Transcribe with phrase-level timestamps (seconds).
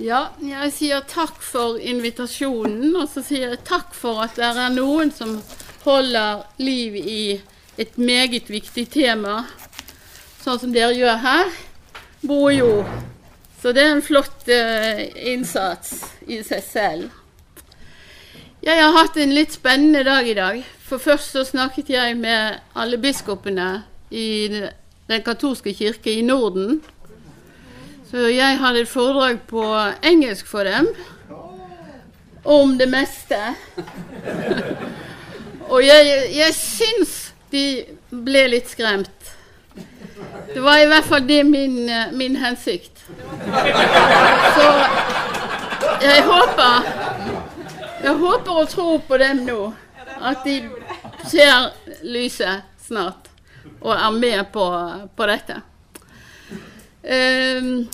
[0.00, 4.70] Ja, jeg sier takk for invitasjonen, og så sier jeg takk for at det er
[4.72, 5.34] noen som
[5.84, 7.24] holder liv i
[7.76, 9.42] et meget viktig tema,
[10.40, 11.52] sånn som dere gjør her.
[12.24, 12.94] Bo og jord.
[13.60, 15.92] Så det er en flott uh, innsats
[16.24, 17.12] i seg selv.
[18.64, 20.62] Jeg har hatt en litt spennende dag i dag.
[20.88, 26.80] For først så snakket jeg med alle biskopene i den katolske kirke i Norden.
[28.12, 29.62] Så jeg hadde et foredrag på
[30.04, 30.90] engelsk for dem
[32.44, 33.38] om det meste.
[35.72, 37.14] Og jeg, jeg syns
[37.54, 37.62] de
[38.10, 39.30] ble litt skremt.
[40.52, 43.00] Det var i hvert fall det min, min hensikt.
[44.58, 44.68] Så
[46.02, 46.92] jeg håper
[48.02, 49.72] Jeg håper og tror på dem nå.
[50.20, 50.58] At de
[51.32, 51.72] ser
[52.04, 53.32] lyset snart
[53.80, 54.68] og er med på,
[55.16, 55.62] på dette.
[57.02, 57.88] Um,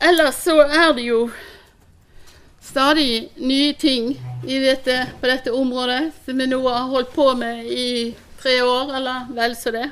[0.00, 1.20] ellers så er det jo
[2.60, 4.14] stadig nye ting
[4.46, 9.30] dette, på dette området som vi nå har holdt på med i tre år, eller
[9.34, 9.88] vel så det.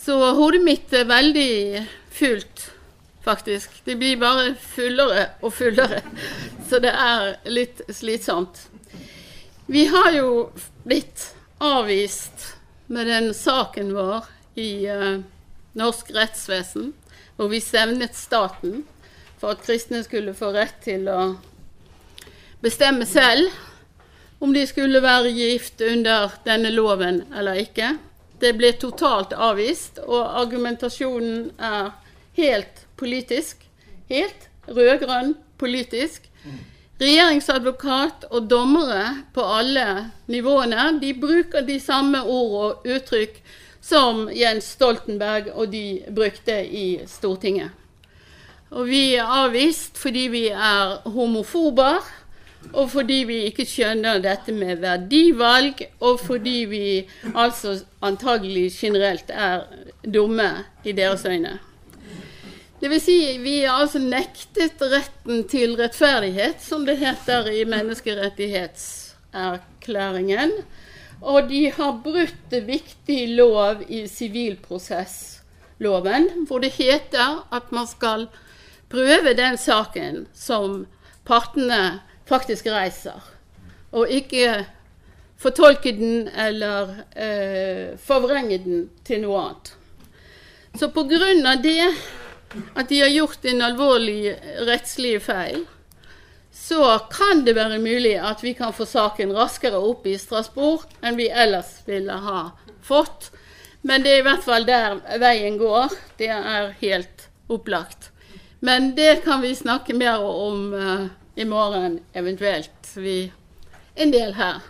[0.00, 2.70] Så hodet mitt er veldig fullt,
[3.24, 3.82] faktisk.
[3.84, 6.00] Det blir bare fullere og fullere.
[6.68, 8.64] Så det er litt slitsomt.
[9.70, 10.48] Vi har jo
[10.82, 11.28] blitt
[11.62, 12.54] avvist
[12.90, 14.26] med den saken vår
[14.58, 15.20] i uh,
[15.78, 16.94] norsk rettsvesen,
[17.40, 18.82] hvor vi stevnet staten
[19.40, 21.20] for at kristne skulle få rett til å
[22.60, 23.48] bestemme selv
[24.44, 27.94] om de skulle være gift under denne loven eller ikke.
[28.44, 31.94] Det ble totalt avvist, og argumentasjonen er
[32.36, 33.64] helt politisk.
[34.12, 36.28] Helt rød-grønn politisk.
[37.00, 39.88] Regjeringsadvokat og dommere på alle
[40.28, 43.40] nivåene de bruker de samme ord og uttrykk
[43.90, 47.70] som Jens Stoltenberg og de brukte i Stortinget.
[48.70, 51.98] Og vi er avvist fordi vi er homofober,
[52.76, 55.74] og fordi vi ikke skjønner dette med verdivalg,
[56.04, 59.64] og fordi vi altså antagelig generelt er
[60.04, 61.58] dumme i deres øyne.
[62.80, 70.50] Det vil si, vi er altså nektet retten til rettferdighet, som det heter i menneskerettighetserklæringen.
[71.20, 78.28] Og de har brutt viktig lov i sivilprosessloven, hvor det heter at man skal
[78.90, 80.86] prøve den saken som
[81.28, 83.20] partene faktisk reiser,
[83.92, 84.66] og ikke
[85.40, 89.76] fortolke den eller eh, forvrenge den til noe annet.
[90.78, 91.94] Så av det
[92.74, 95.66] at de har gjort en alvorlig rettslig feil,
[96.70, 101.16] så kan det være mulig at vi kan få saken raskere opp i Strasbourg enn
[101.18, 102.42] vi ellers ville ha
[102.86, 103.32] fått.
[103.82, 105.90] Men det er i hvert fall der veien går.
[106.20, 108.12] Det er helt opplagt.
[108.62, 112.92] Men det kan vi snakke mer om uh, i morgen, eventuelt.
[112.94, 113.32] Vi
[113.98, 114.62] en del her.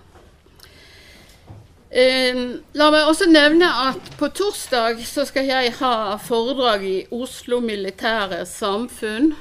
[1.90, 2.40] Eh,
[2.80, 8.46] la meg også nevne at på torsdag så skal jeg ha foredrag i Oslo Militære
[8.48, 9.34] Samfunn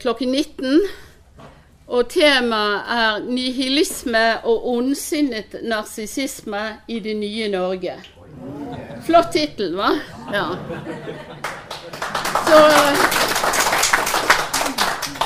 [0.00, 0.80] klokken 19.
[1.88, 7.96] Og temaet er 'Nihilisme og ondsinnet narsissisme i det nye Norge'.
[9.06, 9.94] Flott tittel, hva?
[10.32, 10.46] Ja.
[12.48, 12.58] Så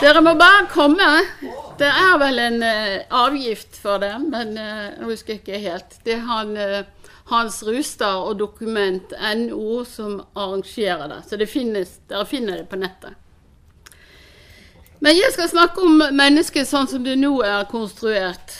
[0.02, 1.08] dere må bare komme.
[1.78, 5.98] Det er vel en uh, avgift for det, men uh, husker ikke helt.
[6.04, 11.20] Det er han, uh, Hans Rustad og Dokument.no som arrangerer det.
[11.28, 13.22] Så det finnes, dere finner det på nettet.
[15.02, 18.54] Men jeg skal snakke om mennesket sånn som det nå er konstruert.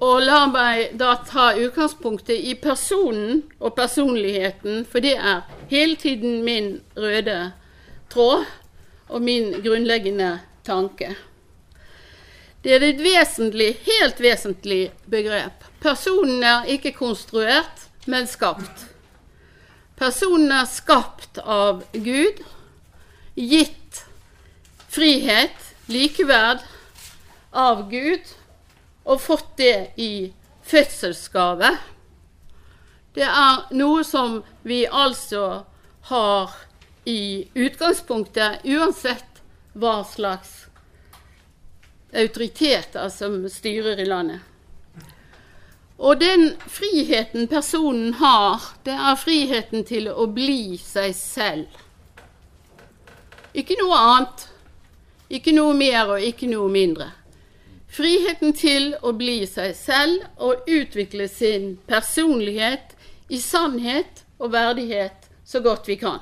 [0.00, 6.40] Og la meg da ta utgangspunktet i personen og personligheten, for det er hele tiden
[6.44, 7.36] min røde
[8.12, 8.48] tråd
[9.12, 11.12] og min grunnleggende tanke.
[12.64, 15.68] Det er et vesentlig, helt vesentlig begrep.
[15.84, 18.88] Personen er ikke konstruert, men skapt.
[20.00, 22.40] Personen er skapt av Gud,
[23.36, 23.85] gitt
[24.96, 26.64] frihet, likeverd
[27.52, 28.24] av Gud,
[29.04, 30.32] og fått det i
[30.66, 31.76] fødselsgave.
[33.16, 35.64] Det er noe som vi altså
[36.08, 36.56] har
[37.04, 39.42] i utgangspunktet, uansett
[39.76, 40.66] hva slags
[42.16, 44.40] autoriteter som styrer i landet.
[45.96, 51.82] Og den friheten personen har, det er friheten til å bli seg selv.
[53.56, 54.48] Ikke noe annet.
[55.28, 57.10] Ikke noe mer og ikke noe mindre.
[57.90, 62.94] Friheten til å bli seg selv og utvikle sin personlighet
[63.32, 66.20] i sannhet og verdighet så godt vi kan.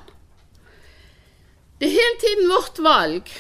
[1.79, 3.33] Det er hele tiden vårt valg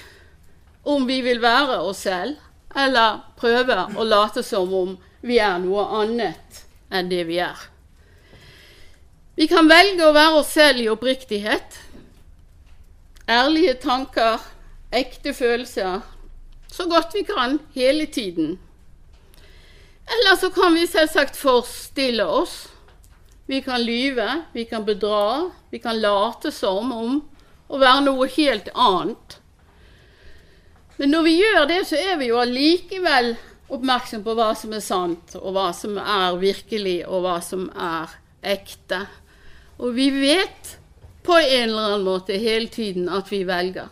[0.84, 2.36] om vi vil være oss selv,
[2.76, 7.56] eller prøve å late som om vi er noe annet enn det vi er.
[9.38, 11.78] Vi kan velge å være oss selv i oppriktighet,
[13.30, 14.42] ærlige tanker,
[14.94, 16.02] ekte følelser,
[16.70, 18.58] så godt vi kan hele tiden.
[20.04, 22.68] Eller så kan vi selvsagt forstille oss.
[23.46, 27.18] Vi kan lyve, vi kan bedra, vi kan late som om
[27.68, 29.38] å være noe helt annet.
[30.96, 33.34] Men når vi gjør det, så er vi jo allikevel
[33.74, 38.14] oppmerksom på hva som er sant, og hva som er virkelig, og hva som er
[38.54, 39.02] ekte.
[39.80, 40.76] Og vi vet
[41.24, 43.88] på en eller annen måte hele tiden at vi velger.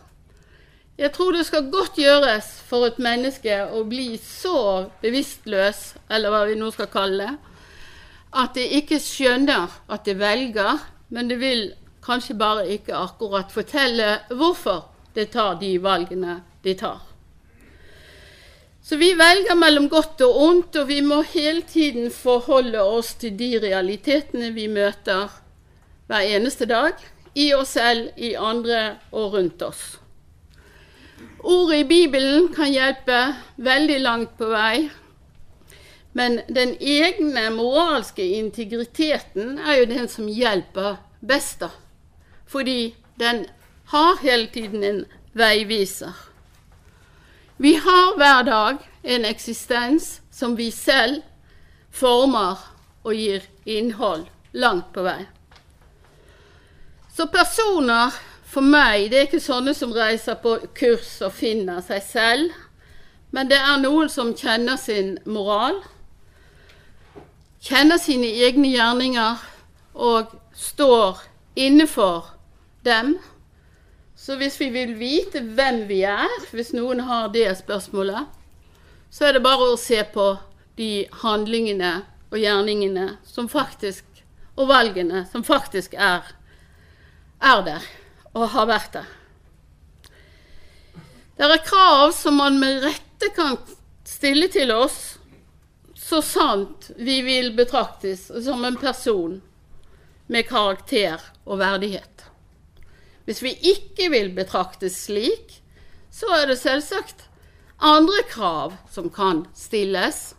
[1.02, 6.42] Jeg tror det skal godt gjøres for et menneske å bli så bevisstløs, eller hva
[6.46, 7.32] vi nå skal kalle det,
[8.38, 11.64] at det ikke skjønner at det velger, men det vil
[12.06, 14.84] kanskje bare ikke akkurat fortelle hvorfor
[15.16, 17.00] det tar de valgene de tar.
[18.82, 23.34] Så vi velger mellom godt og ondt, og vi må hele tiden forholde oss til
[23.38, 25.34] de realitetene vi møter
[26.06, 26.94] hver eneste dag,
[27.34, 30.01] i oss selv, i andre og rundt oss.
[31.42, 34.90] Ordet i Bibelen kan hjelpe veldig langt på vei,
[36.12, 41.70] men den egne moralske integriteten er jo den som hjelper best, da.
[42.46, 43.46] Fordi den
[43.92, 46.12] har hele tiden en veiviser.
[47.56, 51.22] Vi har hver dag en eksistens som vi selv
[51.90, 52.60] former
[53.04, 55.20] og gir innhold langt på vei.
[57.12, 58.12] Så personer
[58.52, 62.56] for meg det er ikke sånne som reiser på kurs og finner seg selv,
[63.32, 65.78] men det er noen som kjenner sin moral,
[67.64, 69.40] kjenner sine egne gjerninger
[69.94, 71.22] og står
[71.56, 72.28] innenfor
[72.84, 73.14] dem.
[74.16, 78.28] Så hvis vi vil vite hvem vi er, hvis noen har det spørsmålet,
[79.08, 80.28] så er det bare å se på
[80.76, 81.94] de handlingene
[82.28, 84.04] og gjerningene som faktisk,
[84.60, 86.28] og valgene som faktisk er,
[87.40, 87.90] er der
[88.32, 89.04] og har vært det.
[91.36, 93.56] Det er krav som man med rette kan
[94.06, 95.16] stille til oss,
[95.96, 99.38] så sant vi vil betraktes som en person
[100.32, 102.26] med karakter og verdighet.
[103.26, 105.60] Hvis vi ikke vil betraktes slik,
[106.12, 107.26] så er det selvsagt
[107.82, 110.34] andre krav som kan stilles.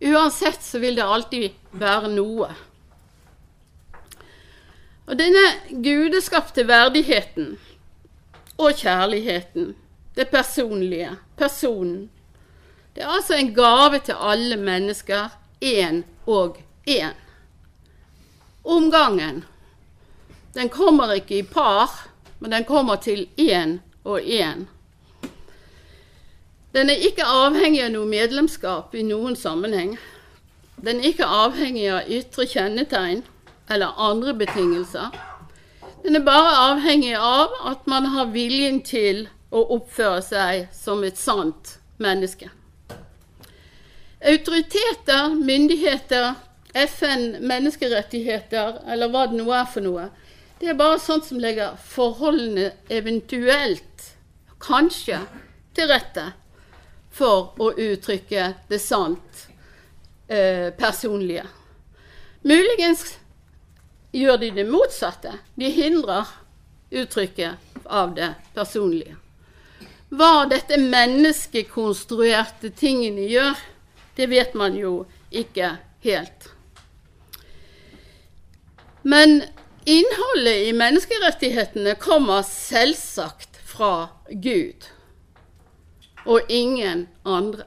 [0.00, 2.50] Uansett så vil det alltid være noe.
[5.10, 5.42] Og denne
[5.82, 7.56] gudeskapte verdigheten
[8.58, 9.72] og kjærligheten,
[10.14, 12.10] det personlige, personen,
[12.94, 15.28] det er altså en gave til alle mennesker,
[15.64, 16.56] én og
[16.88, 17.14] én.
[18.64, 19.44] Omgangen
[20.54, 22.08] den kommer ikke i par,
[22.38, 24.66] men den kommer til én og én.
[26.74, 29.98] Den er ikke avhengig av noe medlemskap i noen sammenheng.
[30.84, 33.24] Den er ikke avhengig av ytre kjennetegn
[33.70, 35.10] eller andre betingelser.
[36.02, 41.18] Den er bare avhengig av at man har viljen til å oppføre seg som et
[41.18, 42.48] sant menneske.
[44.20, 46.34] Autoriteter, myndigheter,
[46.74, 50.08] FN, menneskerettigheter eller hva det nå er for noe,
[50.60, 54.10] det er bare sånt som legger forholdene eventuelt,
[54.60, 55.22] kanskje,
[55.72, 56.26] til rette
[57.14, 59.46] for å uttrykke det sant
[60.28, 61.46] eh, personlige.
[62.44, 63.19] Muligens
[64.12, 65.32] gjør de det motsatte.
[65.54, 66.28] De hindrer
[66.90, 69.16] uttrykket av det personlige.
[70.10, 73.58] Hva dette menneskekonstruerte tingene gjør,
[74.18, 76.50] det vet man jo ikke helt.
[79.06, 79.42] Men
[79.88, 84.84] Innholdet i menneskerettighetene kommer selvsagt fra Gud
[86.28, 87.64] og ingen andre.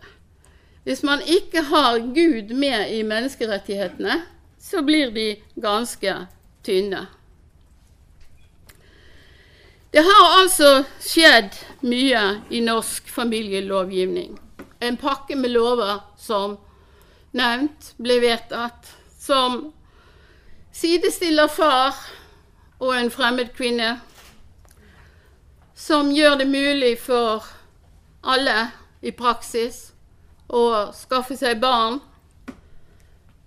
[0.86, 4.20] Hvis man ikke har Gud med i menneskerettighetene,
[4.62, 5.26] så blir de
[5.58, 6.14] ganske
[6.64, 7.06] tynne.
[9.94, 11.54] Det har altså skjedd
[11.86, 14.40] mye i norsk familielovgivning.
[14.82, 16.56] En pakke med lover som
[17.38, 18.90] nevnt ble vedtatt,
[19.20, 19.68] som
[20.74, 21.94] sidestiller far
[22.80, 24.00] og en fremmed kvinne,
[25.78, 27.46] som gjør det mulig for
[28.24, 28.72] alle
[29.06, 29.92] i praksis
[30.50, 32.02] å skaffe seg barn,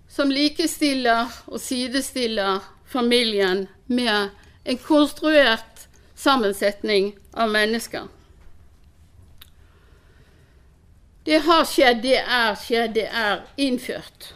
[0.07, 4.29] som likestiller og sidestiller familien med
[4.63, 8.07] en konstruert sammensetning av mennesker.
[11.23, 14.29] Det har skjedd, det er skjedd, det er innført.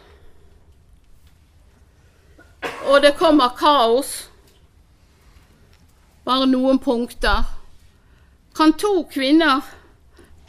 [2.84, 4.10] Og det kommer kaos.
[6.24, 7.48] Bare noen punkter.
[8.54, 9.64] Kan to kvinner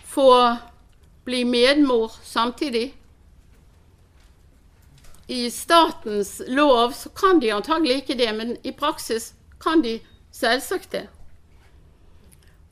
[0.04, 0.58] få
[1.24, 2.92] bli medmor samtidig?
[5.28, 10.00] I statens lov så kan de antagelig ikke det, men i praksis kan de
[10.32, 11.08] selvsagt det.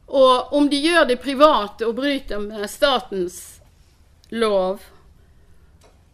[0.08, 3.62] Og om de gjør det privat og bryter med statens
[4.30, 4.82] lov,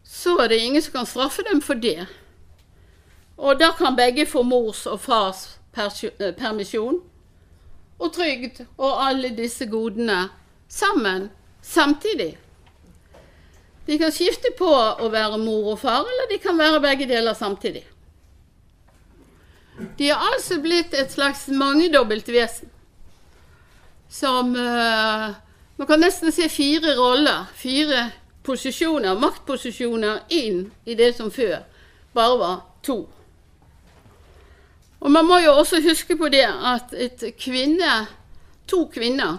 [0.04, 2.06] så er det ingen som kan straffe dem for det.
[3.38, 7.02] Og da kan begge få mors og fars eh, permisjon
[7.98, 10.28] og trygd og alle disse godene
[10.70, 11.30] sammen
[11.62, 12.38] samtidig.
[13.88, 17.38] De kan skifte på å være mor og far, eller de kan være begge deler
[17.38, 17.86] samtidig.
[19.98, 22.72] De er altså blitt et slags mangedobbelt vesen.
[24.10, 25.36] Som uh,
[25.78, 28.08] Man kan nesten se fire roller, fire
[28.44, 31.60] posisjoner, maktposisjoner, inn i det som før
[32.18, 33.04] bare var to.
[35.00, 36.96] Og man må jo også huske på det at
[37.38, 38.08] kvinne,
[38.68, 39.38] to kvinner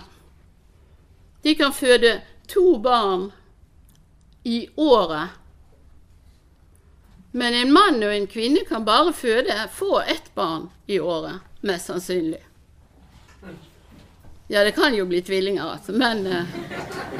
[1.42, 3.28] de kan føde to barn
[4.48, 5.28] i året.
[7.32, 11.90] Men en mann og en kvinne kan bare føde få ett barn i året, mest
[11.90, 12.40] sannsynlig.
[14.48, 16.54] Ja, det kan jo bli tvillinger, altså, men eh,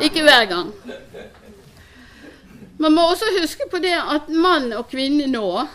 [0.00, 0.70] ikke hver gang.
[2.80, 5.66] Man må også huske på det at mann og kvinne nå,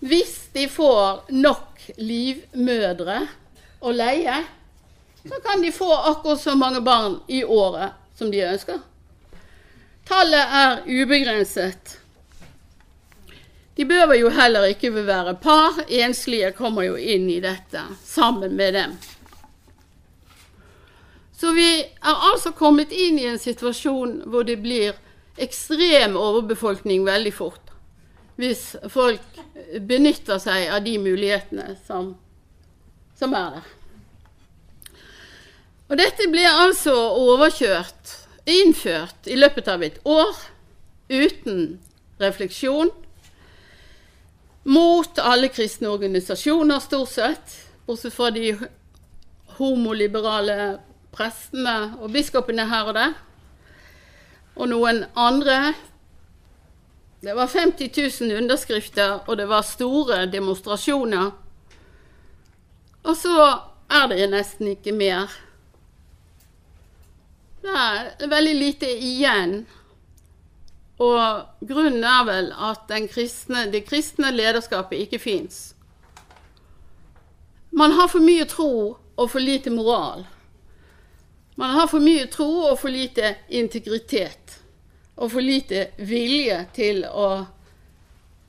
[0.00, 3.18] hvis de får nok livmødre
[3.84, 4.38] å leie,
[5.28, 8.80] så kan de få akkurat så mange barn i året som de ønsker.
[10.08, 11.98] Tallet er ubegrenset.
[13.76, 15.84] De bør jo heller ikke være par.
[15.88, 18.96] Enslige kommer jo inn i dette sammen med dem.
[21.42, 24.94] Så vi er altså kommet inn i en situasjon hvor det blir
[25.42, 27.72] ekstrem overbefolkning veldig fort.
[28.38, 29.40] Hvis folk
[29.88, 32.12] benytter seg av de mulighetene som,
[33.18, 33.70] som er der.
[35.90, 40.36] Og dette ble altså overkjørt, innført, i løpet av et år
[41.12, 41.78] uten
[42.22, 42.90] refleksjon.
[44.62, 47.56] Mot alle kristne organisasjoner, stort sett,
[47.86, 48.54] bortsett fra de
[49.58, 50.56] homoliberale
[51.12, 53.16] prestene og biskopene her og der.
[54.56, 55.72] Og noen andre.
[57.22, 61.30] Det var 50 000 underskrifter, og det var store demonstrasjoner.
[63.02, 63.36] Og så
[63.90, 65.30] er det nesten ikke mer
[67.62, 69.62] det er veldig lite igjen.
[71.02, 75.60] Og grunnen er vel at kristne, det kristne lederskapet ikke fins.
[77.72, 78.72] Man har for mye tro
[79.16, 80.26] og for lite moral.
[81.56, 84.58] Man har for mye tro og for lite integritet.
[85.16, 87.44] Og for lite vilje til å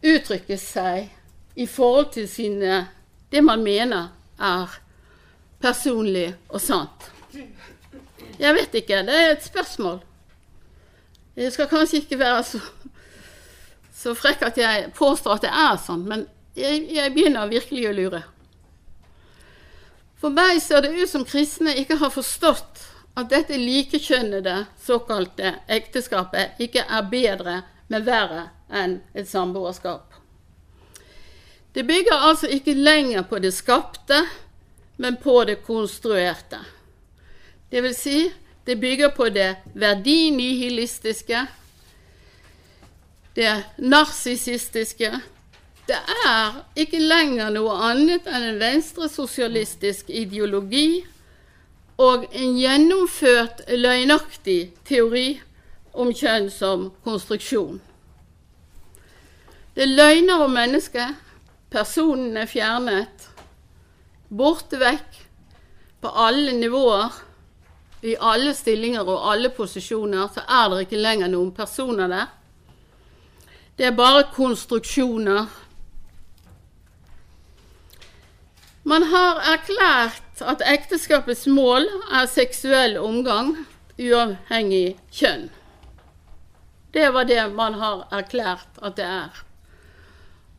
[0.03, 1.09] uttrykke seg
[1.55, 2.87] i forhold til sine,
[3.31, 4.79] det man mener er
[5.61, 7.11] personlig og sant.
[8.39, 9.03] Jeg vet ikke.
[9.05, 10.01] Det er et spørsmål.
[11.35, 12.59] Jeg skal kanskje ikke være så,
[13.95, 17.93] så frekk at jeg påstår at det er sånn, men jeg, jeg begynner virkelig å
[17.97, 18.21] lure.
[20.21, 22.83] For meg ser det ut som kristne ikke har forstått
[23.17, 27.57] at dette likekjønnede såkalte ekteskapet ikke er bedre,
[27.89, 30.13] men verre enn et samboerskap.
[31.73, 34.21] Det bygger altså ikke lenger på det skapte,
[35.01, 36.61] men på det konstruerte.
[37.73, 38.17] Det vil si,
[38.65, 41.39] det bygger på det verdinihilistiske,
[43.33, 45.09] det narsissistiske.
[45.87, 51.01] Det er ikke lenger noe annet enn en venstresosialistisk ideologi
[51.97, 55.25] og en gjennomført løgnaktig teori
[55.97, 57.81] om kjønn som konstruksjon.
[59.73, 61.17] Det løgner om mennesket.
[61.73, 63.29] Personen er fjernet.
[64.29, 65.21] Borte vekk
[66.05, 67.23] på alle nivåer.
[68.03, 72.31] I alle stillinger og alle posisjoner så er det ikke lenger noen personer der.
[73.79, 75.47] Det er bare konstruksjoner.
[78.83, 83.55] Man har erklært at ekteskapets mål er seksuell omgang,
[83.95, 85.47] uavhengig kjønn.
[86.93, 89.39] Det var det man har erklært at det er.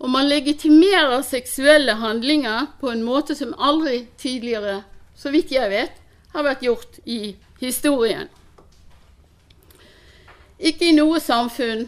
[0.00, 4.80] Og man legitimerer seksuelle handlinger på en måte som aldri tidligere,
[5.14, 6.00] så vidt jeg vet,
[6.34, 8.28] har vært gjort i historien.
[10.58, 11.86] Ikke i noe samfunn,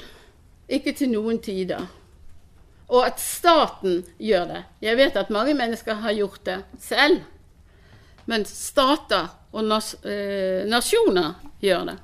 [0.67, 1.87] ikke til noen tider.
[2.87, 4.63] Og at staten gjør det.
[4.83, 7.23] Jeg vet at mange mennesker har gjort det selv.
[8.27, 11.97] Men stater og nas eh, nasjoner gjør det.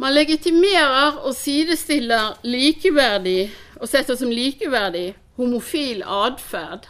[0.00, 6.88] Man legitimerer og sidestiller likeverdig og setter som likeverdig homofil atferd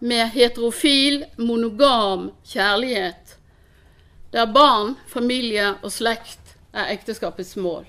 [0.00, 3.36] med heterofil, monogam kjærlighet,
[4.32, 7.86] der barn, familie og slekt er ekteskapets mål.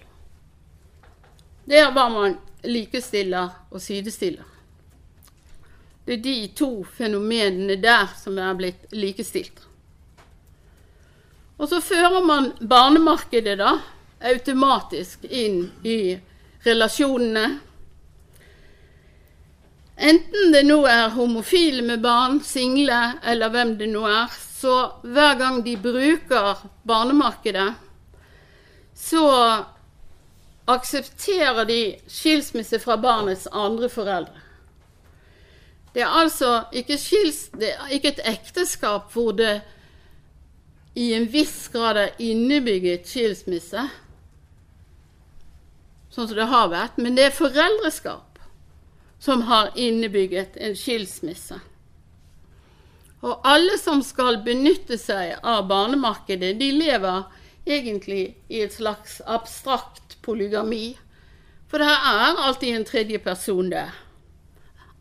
[1.69, 4.47] Der var man likestiller og sidestiller.
[6.05, 9.61] Det er de to fenomenene der som er blitt likestilt.
[11.61, 13.75] Og så fører man barnemarkedet da
[14.31, 16.17] automatisk inn i
[16.65, 17.59] relasjonene.
[20.01, 25.35] Enten det nå er homofile med barn, single eller hvem det nå er, så hver
[25.37, 27.67] gang de bruker barnemarkedet,
[28.97, 29.25] så
[30.71, 34.41] aksepterer de skilsmisse fra barnets andre foreldre.
[35.93, 39.59] Det er altså ikke, skils, det er ikke et ekteskap hvor det
[40.95, 43.85] i en viss grad er innebygget skilsmisse,
[46.11, 48.30] sånn som det har vært, men det er foreldreskap
[49.21, 51.59] som har innebygget en skilsmisse.
[53.21, 57.27] Og alle som skal benytte seg av barnemarkedet, de lever
[57.69, 60.95] egentlig i et slags abstrakt polygami.
[61.69, 63.93] For det er alltid en tredje person der.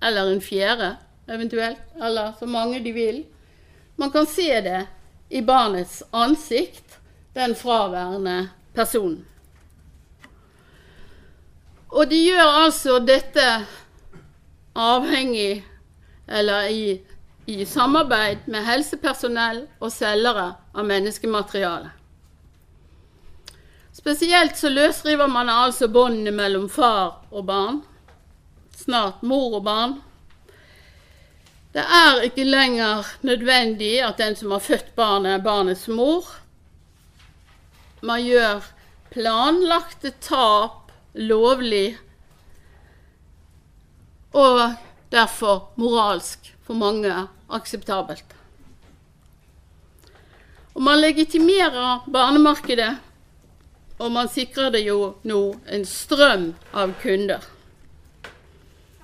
[0.04, 0.92] Eller en fjerde,
[1.24, 1.80] eventuelt.
[1.96, 3.24] Eller så mange de vil.
[3.96, 4.84] Man kan se det
[5.32, 6.98] i barnets ansikt,
[7.34, 9.24] den fraværende personen.
[11.90, 13.44] Og de gjør altså dette
[14.74, 15.64] avhengig
[16.28, 17.00] eller i,
[17.46, 21.90] i samarbeid med helsepersonell og selgere av menneskemateriale.
[23.92, 27.82] Spesielt så løsriver man altså båndene mellom far og barn,
[28.76, 29.96] snart mor og barn.
[31.74, 36.26] Det er ikke lenger nødvendig at den som har født barnet, er barnets mor.
[38.02, 38.64] Man gjør
[39.12, 41.98] planlagte tap lovlig
[44.32, 44.74] og
[45.12, 47.12] derfor moralsk for mange
[47.50, 48.36] akseptabelt.
[50.74, 52.92] Og man legitimerer barnemarkedet,
[53.98, 57.42] og man sikrer det jo nå en strøm av kunder.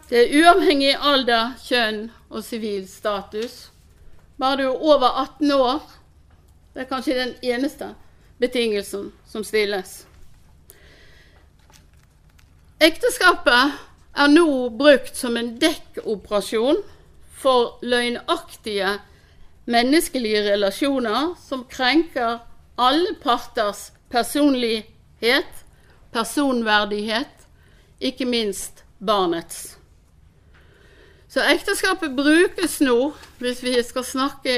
[0.06, 3.66] Det er uavhengig alder, kjønn og sivil status.
[4.38, 5.82] Bare du er over 18 år,
[6.74, 7.90] det er kanskje den eneste
[8.38, 10.04] betingelsen som stilles.
[12.78, 13.74] Ekteskapet
[14.16, 16.81] er nå brukt som en dekkoperasjon
[17.37, 18.96] for løgnaktige
[19.66, 22.38] menneskelige relasjoner som krenker
[22.79, 25.64] alle parters personlighet,
[26.12, 27.33] personverdighet,
[28.00, 29.76] ikke minst barnets.
[31.29, 34.57] Så ekteskapet brukes nå, hvis vi skal snakke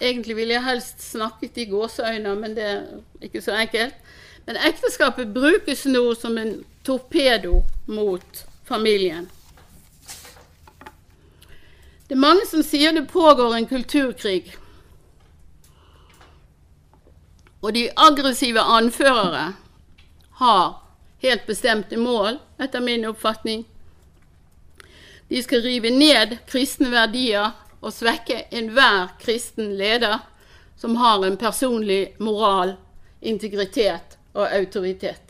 [0.00, 2.84] Egentlig ville jeg helst snakket i gåseøyne, men det er
[3.20, 3.98] ikke så enkelt.
[4.46, 6.54] Men ekteskapet brukes nå som en
[6.88, 9.30] torpedo mot familien.
[12.06, 14.52] Det er mange som sier det pågår en kulturkrig.
[17.60, 19.48] Og de aggressive anførere
[20.38, 20.68] har
[21.22, 23.64] helt bestemte mål, etter min oppfatning.
[25.28, 30.22] De skal rive ned kristne verdier og svekke enhver kristen leder
[30.78, 32.76] som har en personlig moral,
[33.20, 35.29] integritet og autoritet.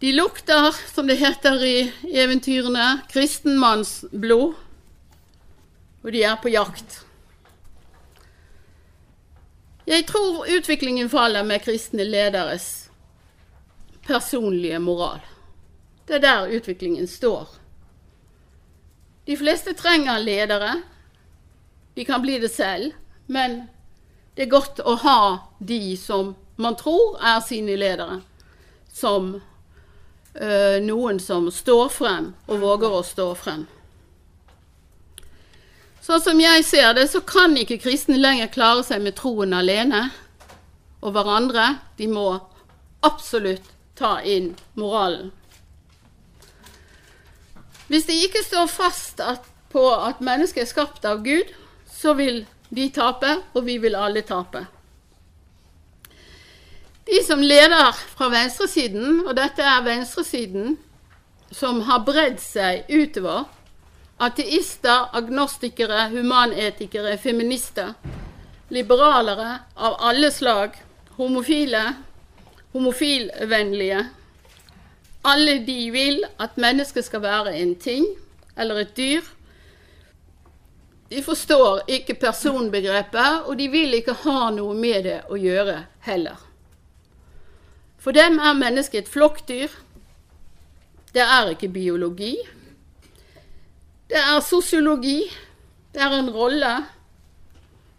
[0.00, 1.76] De lukter, som det heter i
[2.12, 4.54] eventyrene, kristenmannsblod,
[6.04, 7.00] og de er på jakt.
[9.86, 12.90] Jeg tror utviklingen faller med kristne lederes
[14.06, 15.20] personlige moral.
[16.08, 17.48] Det er der utviklingen står.
[19.26, 20.82] De fleste trenger ledere.
[21.96, 22.92] De kan bli det selv,
[23.26, 23.62] men
[24.36, 25.20] det er godt å ha
[25.60, 28.20] de som man tror er sine ledere,
[28.92, 29.38] som
[30.40, 33.64] uh, noen som står frem og våger å stå frem.
[36.04, 40.10] Sånn som jeg ser det, så kan ikke kristne lenger klare seg med troen alene
[41.00, 41.78] og hverandre.
[41.96, 42.26] De må
[43.04, 45.30] absolutt ta inn moralen.
[47.88, 51.48] Hvis de ikke står fast at, på at mennesket er skapt av Gud,
[51.88, 52.44] så vil
[52.74, 54.64] de tape, og vi vil alle tape.
[57.04, 60.78] De som leder fra venstresiden, og dette er venstresiden
[61.52, 63.44] som har bredd seg utover,
[64.24, 67.92] ateister, agnostikere, humanetikere, feminister,
[68.72, 70.78] liberalere av alle slag,
[71.18, 71.86] homofile,
[72.72, 74.04] homofilvennlige
[75.24, 78.04] Alle de vil at mennesket skal være en ting
[78.60, 79.22] eller et dyr.
[81.08, 86.43] De forstår ikke personbegrepet, og de vil ikke ha noe med det å gjøre heller.
[88.04, 89.72] For dem er mennesket et flokkdyr.
[91.14, 92.34] Det er ikke biologi.
[94.10, 95.22] Det er sosiologi.
[95.94, 96.74] Det er en rolle.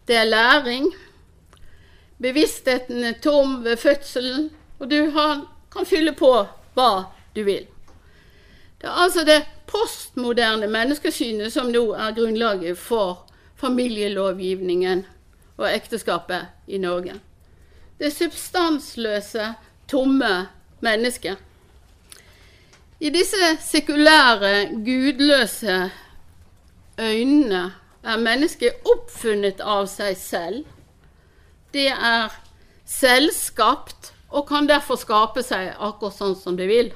[0.07, 0.91] Det er læring.
[2.21, 5.11] Bevisstheten er tom ved fødselen, og du
[5.71, 6.31] kan fylle på
[6.77, 6.91] hva
[7.35, 7.65] du vil.
[8.81, 15.05] Det er altså det postmoderne menneskesynet som nå er grunnlaget for familielovgivningen
[15.57, 17.17] og ekteskapet i Norge.
[17.99, 19.53] Det substansløse,
[19.91, 20.47] tomme
[20.85, 21.37] mennesket.
[22.99, 25.91] I disse sekulære, gudløse
[26.99, 27.63] øynene
[28.03, 30.61] er mennesket oppfunnet av seg selv.
[31.73, 32.31] Det er
[32.87, 36.93] selvskapt og kan derfor skape seg akkurat sånn som det vil.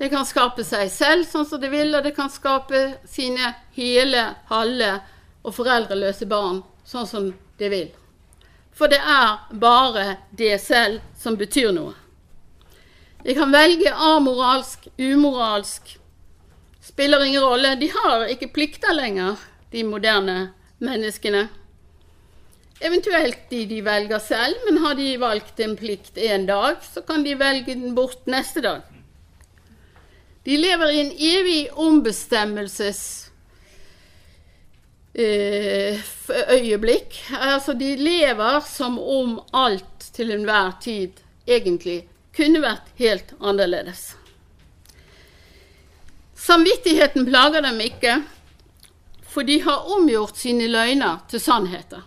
[0.00, 4.30] Det kan skape seg selv sånn som det vil, og det kan skape sine hele,
[4.48, 4.94] halve
[5.44, 7.90] og foreldreløse barn sånn som det vil.
[8.80, 11.92] For det er bare det selv som betyr noe.
[13.20, 15.98] De kan velge amoralsk, umoralsk.
[16.80, 17.74] Spiller ingen rolle.
[17.76, 19.36] De har ikke plikter lenger,
[19.68, 21.50] de moderne menneskene.
[22.80, 27.20] Eventuelt de de velger selv, men har de valgt en plikt en dag, så kan
[27.26, 28.80] de velge den bort neste dag.
[30.48, 33.29] De lever i en evig ombestemmelses
[35.14, 37.14] øyeblikk.
[37.40, 41.10] Altså, de lever som om alt til enhver tid
[41.46, 42.04] egentlig
[42.36, 44.14] kunne vært helt annerledes.
[46.34, 48.22] Samvittigheten plager dem ikke,
[49.30, 52.06] for de har omgjort sine løgner til sannheter.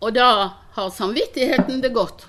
[0.00, 0.30] Og da
[0.74, 2.26] har samvittigheten det godt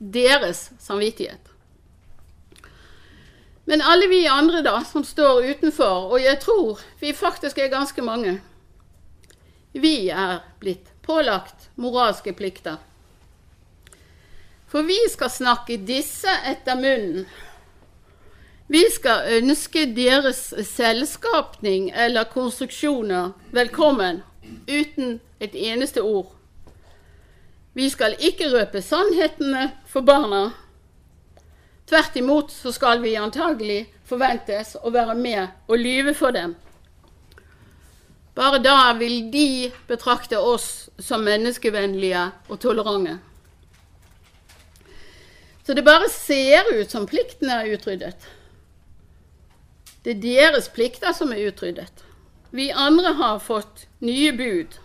[0.00, 1.49] deres samvittighet.
[3.70, 8.02] Men alle vi andre da, som står utenfor, og jeg tror vi faktisk er ganske
[8.02, 8.40] mange,
[9.70, 12.80] vi er blitt pålagt moralske plikter.
[14.66, 17.28] For vi skal snakke disse etter munnen.
[18.66, 24.24] Vi skal ønske deres selskapning eller konstruksjoner velkommen
[24.66, 26.34] uten et eneste ord.
[27.78, 30.48] Vi skal ikke røpe sannhetene for barna.
[31.90, 36.52] Tvert imot så skal vi antagelig forventes å være med og lyve for dem.
[38.38, 43.16] Bare da vil de betrakte oss som menneskevennlige og tolerante.
[45.66, 48.30] Så det bare ser ut som pliktene er utryddet.
[50.06, 52.06] Det er deres plikter som er utryddet.
[52.54, 54.78] Vi andre har fått nye bud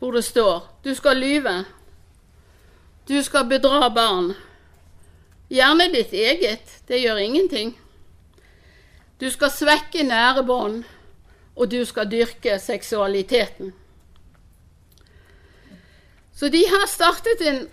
[0.00, 1.64] hvor det står du skal lyve,
[3.08, 4.32] du skal bedra barn.
[5.48, 7.72] Gjerne ditt eget, det gjør ingenting.
[9.20, 10.82] Du skal svekke nære bånd,
[11.56, 13.72] og du skal dyrke seksualiteten.
[16.32, 17.64] Så de har startet en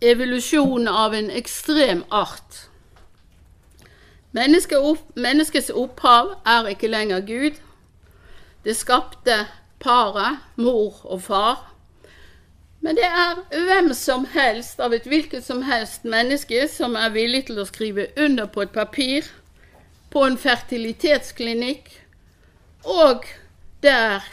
[0.00, 2.68] evolusjon av en ekstrem art.
[4.32, 7.58] Menneskets opphav er ikke lenger Gud.
[8.64, 9.46] Det skapte
[9.80, 11.67] paret, mor og far.
[12.80, 17.48] Men det er hvem som helst av et hvilket som helst menneske som er villig
[17.48, 19.26] til å skrive under på et papir
[20.12, 21.90] på en fertilitetsklinikk
[22.88, 23.26] og
[23.82, 24.24] der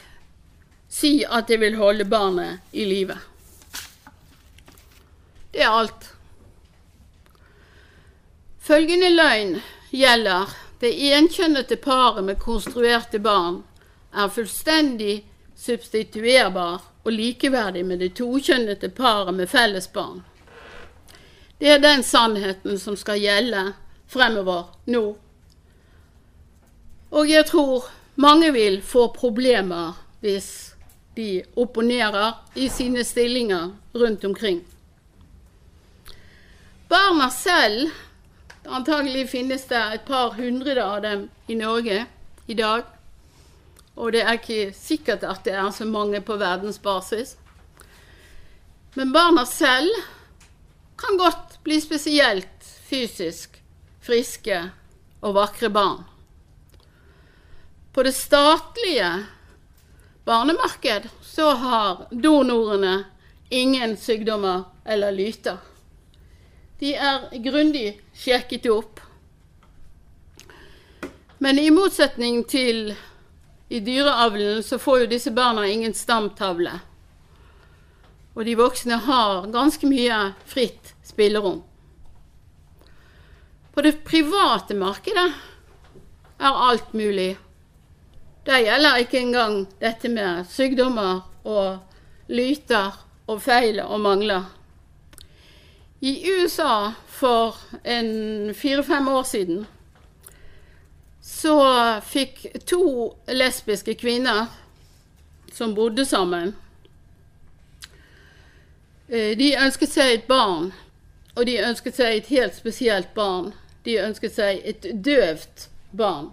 [0.90, 3.18] si at det vil holde barnet i live.
[5.52, 6.12] Det er alt.
[8.66, 9.58] Følgende løgn
[9.92, 13.64] gjelder det enkjønnete paret med konstruerte barn
[14.16, 15.24] er fullstendig
[15.60, 20.24] substituerbar og likeverdig med det tokjønnete paret med felles barn.
[21.60, 23.74] Det er den sannheten som skal gjelde
[24.12, 25.04] fremover nå.
[27.16, 27.86] Og jeg tror
[28.20, 29.94] mange vil få problemer
[30.26, 30.50] hvis
[31.16, 34.64] de opponerer i sine stillinger rundt omkring.
[36.90, 37.94] Barna selv
[38.66, 42.00] Antagelig finnes det et par hundre av dem i Norge
[42.50, 42.95] i dag.
[43.96, 47.36] Og det er ikke sikkert at det er så mange på verdensbasis.
[48.96, 49.92] Men barna selv
[51.00, 53.60] kan godt bli spesielt fysisk
[54.06, 54.60] friske
[55.26, 56.04] og vakre barn.
[57.96, 59.26] På det statlige
[60.28, 63.06] barnemarked så har donorene
[63.50, 65.58] ingen sykdommer eller lyter.
[66.80, 69.00] De er grundig sjekket opp.
[71.40, 72.92] Men i motsetning til
[73.76, 76.78] i dyreavlen så får jo disse barna ingen stamtavle.
[78.36, 81.60] Og de voksne har ganske mye fritt spillerom.
[83.76, 85.28] På det private markedet
[86.40, 87.34] er alt mulig.
[88.48, 92.96] Der gjelder ikke engang dette med sykdommer og lyter
[93.28, 94.48] og feil og mangler.
[96.00, 99.66] I USA for en fire-fem år siden
[101.46, 104.46] så fikk to lesbiske kvinner
[105.54, 106.56] som bodde sammen
[109.08, 110.72] eh, De ønsket seg et barn,
[111.36, 113.52] og de ønsket seg et helt spesielt barn.
[113.86, 116.32] De ønsket seg et døvt barn.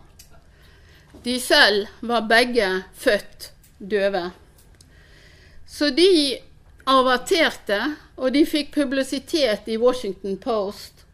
[1.26, 4.30] De selv var begge født døve.
[5.68, 6.38] Så de
[6.88, 7.82] averterte,
[8.16, 11.04] og de fikk publisitet i Washington Post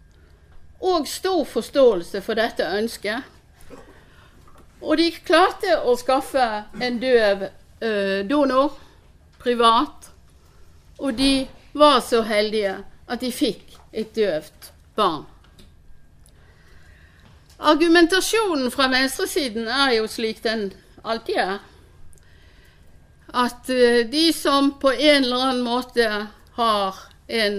[0.78, 3.26] og stor forståelse for dette ønsket.
[4.80, 6.44] Og de klarte å skaffe
[6.80, 8.76] en døv eh, donor
[9.42, 10.10] privat,
[10.98, 12.76] og de var så heldige
[13.08, 15.26] at de fikk et døvt barn.
[17.58, 20.68] Argumentasjonen fra venstresiden er jo slik den
[21.02, 21.56] alltid er.
[23.34, 26.06] At uh, de som på en eller annen måte
[26.54, 27.58] har en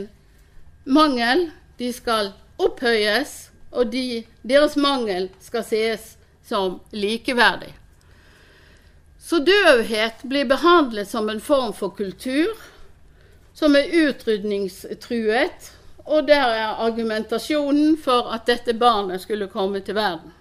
[0.86, 6.16] mangel, de skal opphøyes, og de, deres mangel skal ses
[6.50, 7.72] som likeverdig.
[9.20, 12.58] Så døvhet blir behandlet som en form for kultur
[13.54, 15.72] som er utrydningstruet,
[16.10, 20.32] og der er argumentasjonen for at dette barnet skulle komme til verden.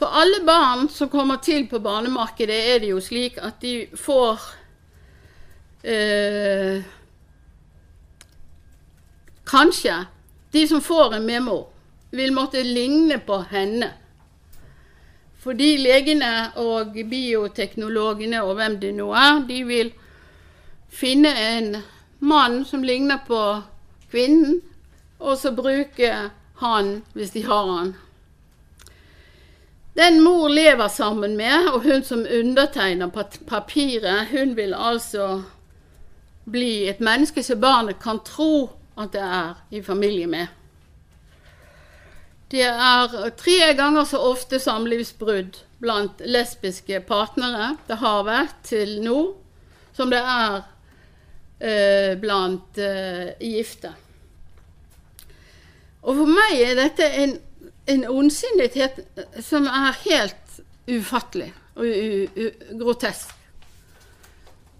[0.00, 4.46] For alle barn som kommer til på barnemarkedet, er det jo slik at de får
[5.84, 6.80] eh,
[9.50, 9.96] Kanskje
[10.54, 11.66] de som får en medmor,
[12.10, 13.92] vil måtte ligne på henne.
[15.40, 19.92] Fordi legene og bioteknologene og hvem det nå er, de vil
[20.90, 21.70] finne en
[22.18, 23.40] mann som ligner på
[24.10, 24.60] kvinnen,
[25.20, 26.12] og så bruke
[26.60, 27.94] han hvis de har han.
[29.96, 33.08] Den mor lever sammen med, og hun som undertegner
[33.46, 35.42] papiret, hun vil altså
[36.44, 38.70] bli et menneske som barnet kan tro
[39.00, 40.46] at det er i familie med.
[42.50, 49.18] Det er tre ganger så ofte samlivsbrudd blant lesbiske partnere det har vært til nå,
[49.94, 50.56] som det er
[51.62, 53.92] eh, blant eh, gifte.
[56.02, 57.36] Og for meg er dette en,
[57.94, 58.98] en ondsinnethet
[59.46, 60.60] som er helt
[60.90, 62.50] ufattelig og u, u,
[62.82, 63.36] grotesk.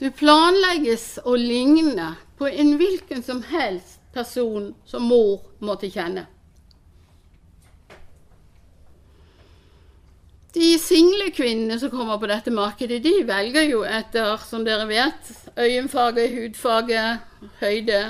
[0.00, 6.26] Du planlegges å ligne på en hvilken som helst person som mor måtte kjenne.
[10.54, 15.28] De single kvinnene som kommer på dette markedet, de velger jo etter, som dere vet,
[15.54, 17.02] øyenfarge, hudfarge,
[17.60, 18.00] høyde,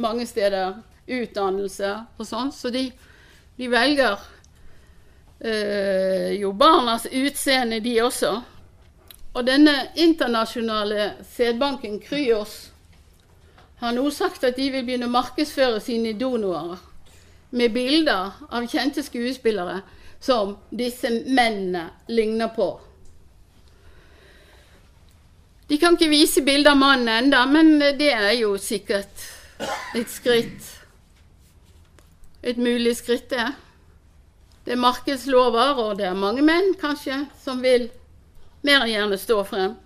[0.00, 2.52] mange steder utdannelse og sånn.
[2.56, 2.86] Så de,
[3.60, 4.16] de velger
[5.44, 8.32] øh, jo barnas utseende, de også.
[9.34, 12.70] Og denne internasjonale sædbanken Kryos
[13.82, 16.78] har nå sagt at de vil begynne å markedsføre sine donorer
[17.54, 19.82] med bilder av kjente skuespillere
[20.24, 22.68] som disse mennene ligner på.
[25.68, 29.24] De kan ikke vise bilde av mannen enda, men det er jo sikkert
[29.96, 30.70] et skritt.
[32.44, 33.50] Et mulig skritt, det.
[34.64, 37.90] Det er markedslover, og det er mange menn kanskje som vil
[38.64, 39.76] mer enn gjerne stå frem.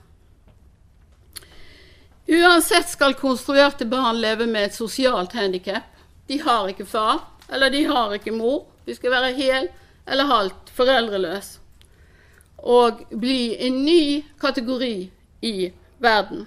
[2.29, 5.87] Uansett skal konstruerte barn leve med et sosialt handikap.
[6.31, 8.67] De har ikke far, eller de har ikke mor.
[8.87, 9.71] De skal være hel
[10.09, 11.57] eller halvt foreldreløs
[12.59, 16.47] og bli en ny kategori i verden.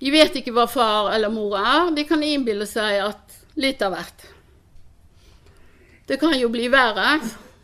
[0.00, 1.90] De vet ikke hva far eller mor er.
[1.94, 4.26] De kan innbille seg at litt av hvert.
[6.08, 7.20] Det kan jo bli verre.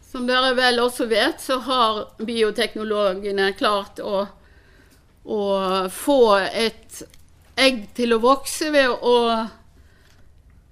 [0.06, 4.26] Som dere vel også vet, så har bioteknologene klart å,
[5.24, 5.42] å
[5.92, 7.02] få et
[7.56, 9.16] egg til å vokse ved å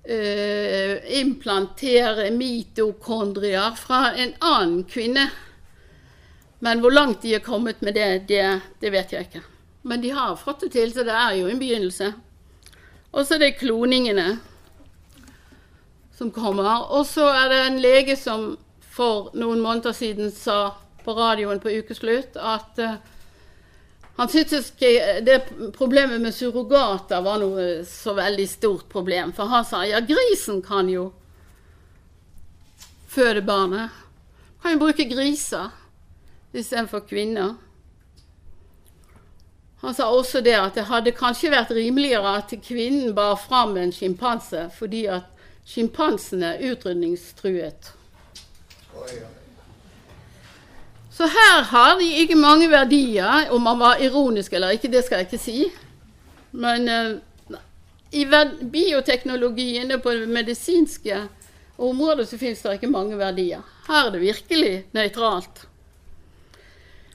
[0.05, 5.29] eh, implantere mitokondrier fra en annen kvinne.
[6.65, 8.45] Men hvor langt de er kommet med det, det,
[8.81, 9.43] det, vet jeg ikke.
[9.83, 12.13] Men de har fått det til, så det er jo en begynnelse.
[13.13, 14.39] Og så er det kloningene
[16.17, 16.87] som kommer.
[16.95, 18.55] Og så er det en lege som
[18.95, 22.97] for noen måneder siden sa på radioen på ukeslutt at uh,
[24.17, 25.41] han syntes ikke det
[25.75, 29.33] problemet med surrogater var noe så veldig stort problem.
[29.35, 31.09] For han sa ja, grisen kan jo
[33.11, 33.91] føde barnet.
[34.63, 35.75] Kan jo bruke griser
[36.55, 37.57] istedenfor kvinner.
[39.83, 43.93] Han sa også det at det hadde kanskje vært rimeligere at kvinnen bar fram en
[43.93, 45.27] sjimpanse, fordi at
[45.67, 47.91] sjimpansene utrydningstruet.
[48.95, 49.27] Oh, ja.
[51.15, 55.21] Så her har de ikke mange verdier, om man var ironisk eller ikke, det skal
[55.21, 55.59] jeg ikke si.
[56.51, 57.59] Men uh,
[58.15, 58.25] i
[58.71, 61.21] bioteknologien og på det medisinske
[61.79, 63.63] området så finnes det ikke mange verdier.
[63.87, 65.65] Her er det virkelig nøytralt.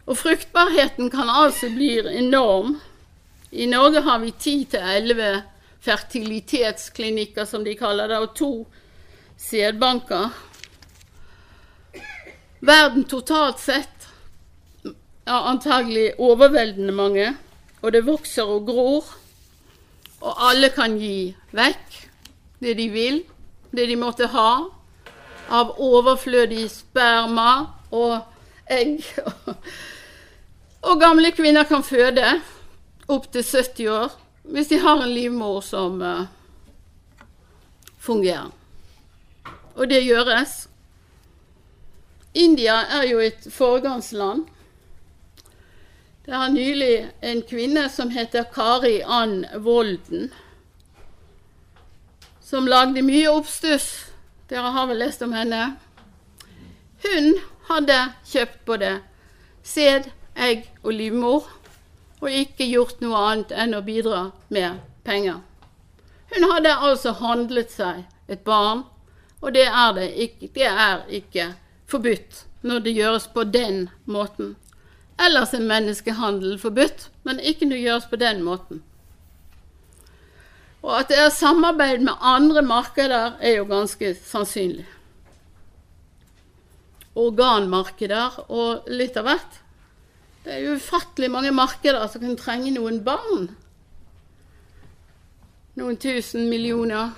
[0.09, 2.77] Og fruktbarheten kan altså bli enorm.
[3.51, 5.41] I Norge har vi 10-11
[5.83, 8.53] fertilitetsklinikker, som de kaller det, og to
[9.37, 10.29] sædbanker.
[12.59, 14.07] Verden totalt sett
[15.29, 17.29] er antagelig overveldende mange,
[17.81, 19.05] og det vokser og gror.
[20.19, 21.99] Og alle kan gi vekk
[22.59, 23.21] det de vil,
[23.71, 24.51] det de måtte ha
[25.49, 27.51] av overflødig sperma
[27.95, 28.19] og
[28.69, 29.05] egg.
[30.89, 32.23] Og gamle kvinner kan føde
[33.11, 34.13] opptil 70 år
[34.49, 36.21] hvis de har en livmor som uh,
[37.99, 38.47] fungerer.
[39.75, 40.69] Og det gjøres.
[42.39, 44.45] India er jo et foregangsland.
[46.25, 46.93] Det er nylig
[47.25, 50.29] en kvinne som heter Kari Ann Volden,
[52.39, 53.89] som lagde mye oppstuss.
[54.49, 55.75] Dere har vel lest om henne?
[57.03, 57.33] Hun
[57.67, 57.97] hadde
[58.31, 58.95] kjøpt både
[59.63, 61.49] sæd, egg og livmor,
[62.21, 65.41] og ikke gjort noe annet enn å bidra med penger.
[66.31, 68.85] Hun hadde altså handlet seg et barn,
[69.41, 71.49] og det er, det ikke, det er ikke
[71.89, 74.55] forbudt når det gjøres på den måten.
[75.19, 78.83] Ellers er menneskehandel forbudt, men ikke når det gjøres på den måten.
[80.79, 84.85] Og at det er samarbeid med andre markeder, er jo ganske sannsynlig.
[87.19, 89.57] Organmarkeder og litt av hvert.
[90.45, 93.49] Det er jo ufattelig mange markeder som kan trenge noen barn.
[95.75, 97.11] Noen tusen millioner.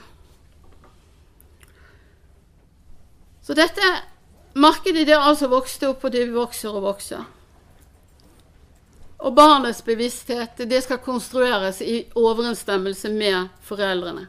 [3.46, 3.86] Så dette
[4.54, 7.24] markedet det har altså vokst opp, og det vokser og vokser.
[9.22, 14.28] Og barnets bevissthet det skal konstrueres i overensstemmelse med foreldrene.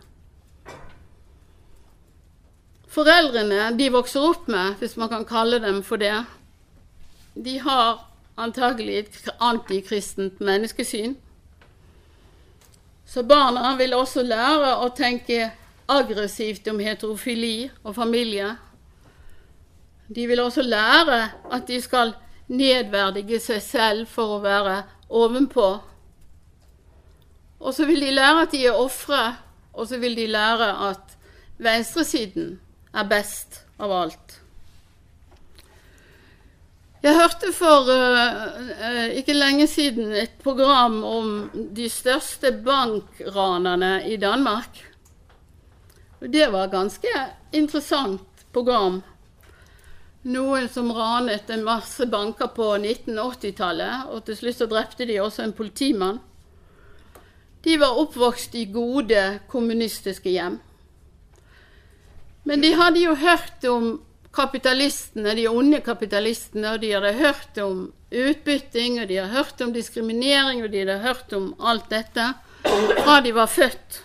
[2.93, 6.19] Foreldrene de vokser opp med, hvis man kan kalle dem for det,
[7.35, 8.03] de har
[8.37, 11.15] antagelig et antikristent menneskesyn.
[13.09, 15.51] Så barna vil også lære å tenke
[15.89, 18.55] aggressivt om heterofili og familie.
[20.15, 21.21] De vil også lære
[21.53, 22.13] at de skal
[22.53, 25.69] nedverdige seg selv for å være ovenpå.
[27.63, 29.23] Og så vil de lære at de er ofre,
[29.73, 31.17] og så vil de lære at
[31.63, 32.57] venstresiden
[32.93, 34.39] er best av alt.
[37.03, 41.33] Jeg hørte for uh, ikke lenge siden et program om
[41.75, 44.85] de største bankranerne i Danmark.
[46.23, 47.15] Det var et ganske
[47.59, 49.01] interessant program.
[50.23, 55.43] Noen som ranet en masse banker på 1980-tallet, og til slutt så drepte de også
[55.43, 56.21] en politimann.
[57.63, 60.61] De var oppvokst i gode kommunistiske hjem.
[62.47, 63.91] Men de hadde jo hørt om
[64.35, 69.75] kapitalistene, de onde kapitalistene, og de hadde hørt om utbytting, og de hadde hørt om
[69.75, 72.31] diskriminering, og de hadde hørt om alt dette
[72.63, 74.03] fra de var født.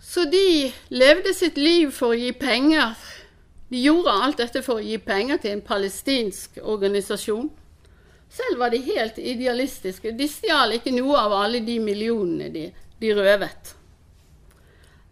[0.00, 2.94] Så de levde sitt liv for å gi penger.
[3.68, 7.48] De gjorde alt dette for å gi penger til en palestinsk organisasjon.
[8.30, 10.12] Selv var de helt idealistiske.
[10.14, 12.66] De stjal ikke noe av alle de millionene de,
[13.00, 13.72] de røvet.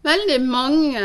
[0.05, 1.05] Veldig mange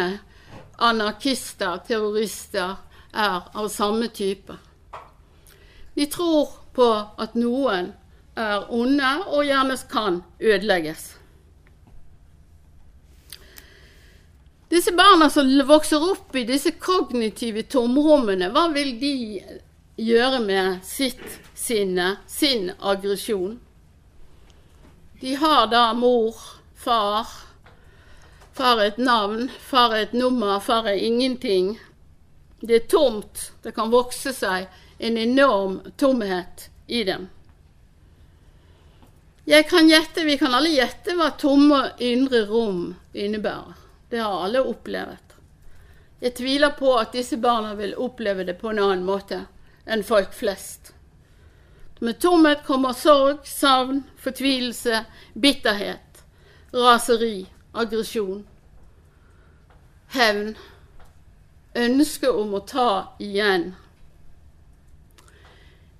[0.79, 2.77] anarkister, terrorister,
[3.09, 4.53] er av samme type.
[5.95, 7.89] De tror på at noen
[8.38, 11.18] er onde og gjerne kan ødelegges.
[14.69, 19.13] Disse barna som vokser opp i disse kognitive tomrommene, hva vil de
[19.97, 23.58] gjøre med sitt sinne, sin aggresjon?
[25.19, 26.38] De har da mor,
[26.77, 27.27] far,
[28.60, 31.77] Far er et navn, far er et nummer, far er ingenting.
[32.60, 33.53] Det er tomt.
[33.63, 34.65] Det kan vokse seg
[34.99, 37.29] en enorm tomhet i dem.
[39.48, 42.81] Jeg kan gjette, Vi kan alle gjette hva tomme indre rom
[43.13, 43.79] innebærer.
[44.10, 45.35] Det har alle opplevd.
[46.19, 49.43] Jeg tviler på at disse barna vil oppleve det på en annen måte
[49.89, 50.93] enn folk flest.
[51.99, 55.03] Med tomhet kommer sorg, savn, fortvilelse,
[55.33, 56.23] bitterhet,
[56.73, 58.43] raseri aggresjon,
[60.15, 60.53] hevn,
[61.75, 62.89] ønske om å ta
[63.21, 63.73] igjen.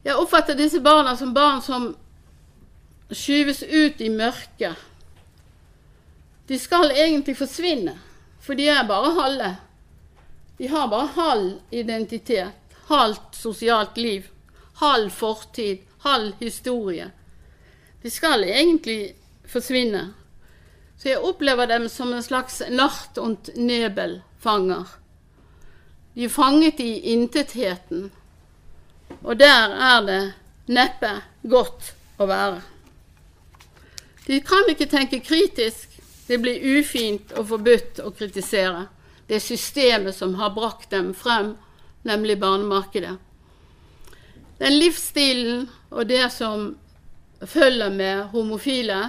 [0.04, 1.92] Jeg oppfatter disse barna som barn som
[3.12, 4.89] skyves ut i mørket.
[6.50, 7.94] De skal egentlig forsvinne,
[8.42, 9.50] for de er bare halve.
[10.58, 14.24] De har bare halv identitet, halvt sosialt liv,
[14.82, 17.12] halv fortid, halv historie.
[18.02, 19.14] De skal egentlig
[19.46, 20.14] forsvinne
[21.00, 24.84] Så jeg opplever dem som en slags nart und nebel-fanger.
[26.16, 28.12] De er fanget i intetheten,
[29.24, 30.34] og der er det
[30.68, 31.14] neppe
[31.48, 32.60] godt å være.
[34.28, 35.89] De kan ikke tenke kritisk.
[36.30, 38.84] Det blir ufint og forbudt å kritisere
[39.30, 41.56] det systemet som har brakt dem frem,
[42.06, 43.16] nemlig barnemarkedet.
[44.62, 46.76] Den livsstilen og det som
[47.42, 49.00] følger med homofile,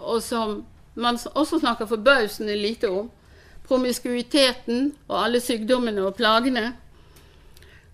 [0.00, 0.62] og som
[0.94, 3.12] man også snakker forbausende lite om,
[3.68, 6.70] promiskuiteten og alle sykdommene og plagene,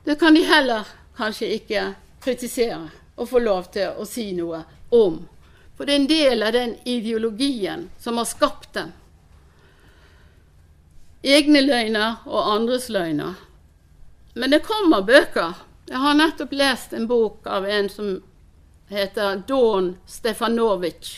[0.07, 0.87] det kan de heller
[1.18, 1.89] kanskje ikke
[2.23, 4.62] kritisere og få lov til å si noe
[4.95, 5.18] om.
[5.81, 8.91] For det er en del av den ideologien som har skapt den.
[11.24, 13.39] Egne løgner og andres løgner.
[14.35, 15.55] Men det kommer bøker.
[15.89, 18.11] Jeg har nettopp lest en bok av en som
[18.93, 21.14] heter Dawn Stefanovic.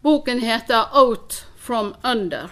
[0.00, 2.48] Boken heter Out from Under.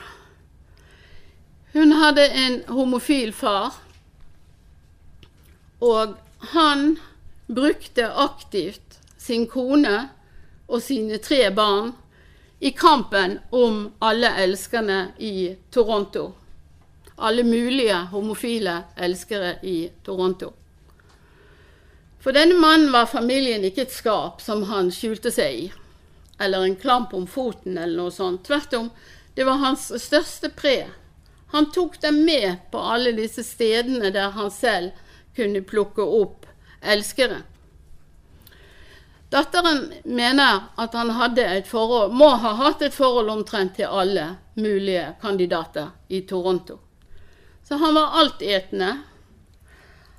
[1.73, 3.73] Hun hadde en homofil far,
[5.81, 6.15] og
[6.53, 6.99] han
[7.47, 10.09] brukte aktivt sin kone
[10.69, 11.95] og sine tre barn
[12.61, 16.33] i kampen om alle elskerne i Toronto.
[17.17, 20.53] Alle mulige homofile elskere i Toronto.
[22.21, 25.67] For denne mannen var familien ikke et skap som han skjulte seg i,
[26.43, 28.45] eller en klamp om foten eller noe sånt.
[28.47, 28.91] Tvert om,
[29.35, 30.89] det var hans største pre.
[31.55, 34.91] Han tok dem med på alle disse stedene der han selv
[35.39, 36.47] kunne plukke opp
[36.83, 37.45] elskere.
[39.31, 41.11] Datteren mener at han
[41.67, 46.79] forhold, må ha hatt et forhold omtrent til alle mulige kandidater i Toronto.
[47.69, 49.03] Så han var altetende,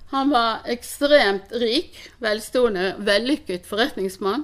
[0.10, 4.44] han var ekstremt rik, velstående, vellykket forretningsmann.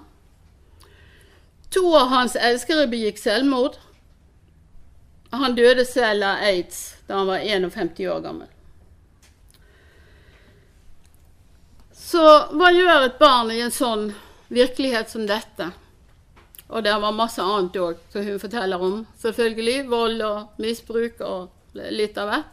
[1.69, 3.77] To av hans elskere begikk selvmord.
[5.33, 8.51] Han døde selv av aids da han var 51 år gammel.
[11.91, 12.21] Så
[12.53, 14.11] hva gjør et barn i en sånn
[14.49, 15.71] virkelighet som dette?
[16.67, 18.99] Og det var masse annet òg som hun forteller om.
[19.21, 22.51] Selvfølgelig vold og misbruk og litt av hvert.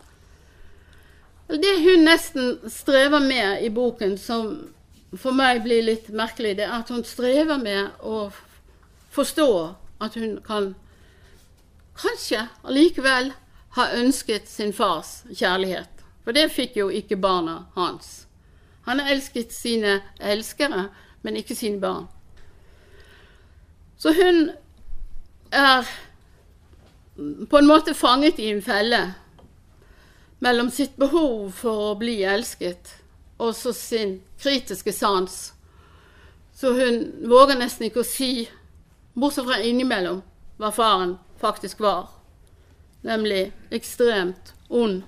[1.53, 4.73] Det hun nesten strever med i boken, som
[5.19, 8.31] for meg blir litt merkelig, det er at hun strever med å
[9.13, 9.51] forstå
[10.01, 10.73] at hun kan
[12.01, 13.33] kanskje allikevel
[13.77, 15.89] ha ønsket sin fars kjærlighet.
[16.25, 18.27] For det fikk jo ikke barna hans.
[18.87, 20.89] Han elsket sine elskere,
[21.23, 22.09] men ikke sine barn.
[23.97, 24.51] Så hun
[25.53, 25.87] er
[27.51, 29.03] på en måte fanget i en felle
[30.43, 32.97] mellom sitt behov for å bli elsket
[33.43, 35.53] og så sin kritiske sans.
[36.55, 36.99] Så hun
[37.31, 38.49] våger nesten ikke å si,
[39.15, 40.21] bortsett fra innimellom,
[40.59, 42.11] hva faren faktisk var.
[43.03, 45.03] Nemlig ekstremt ond.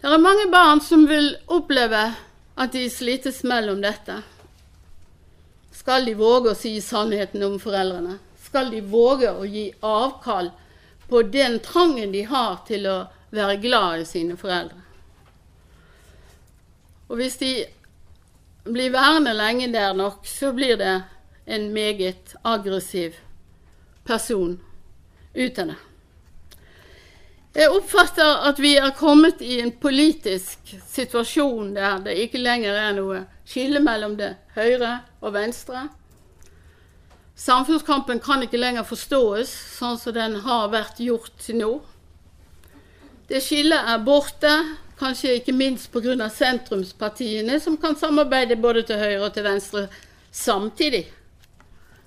[0.00, 2.06] Det er mange barn som vil oppleve
[2.54, 4.20] at de slites mellom dette.
[5.72, 8.18] Skal de våge å si sannheten om foreldrene?
[8.42, 10.50] Skal de våge å gi avkall
[11.10, 12.98] på den trangen de har til å
[13.34, 14.78] være glad i sine foreldre.
[17.10, 17.50] Og hvis de
[18.70, 21.00] blir værende lenge der nok, så blir det
[21.50, 23.18] en meget aggressiv
[24.06, 24.60] person
[25.34, 25.78] ut av det.
[27.50, 32.92] Jeg oppfatter at vi er kommet i en politisk situasjon der det ikke lenger er
[32.94, 35.88] noe skille mellom det høyre og venstre.
[37.34, 41.72] Samfunnskampen kan ikke lenger forstås sånn som den har vært gjort til nå.
[43.26, 44.52] Det skillet er borte,
[45.00, 46.28] kanskje ikke minst pga.
[46.28, 49.88] sentrumspartiene, som kan samarbeide både til høyre og til venstre
[50.30, 51.06] samtidig.